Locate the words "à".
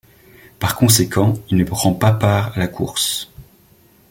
2.57-2.59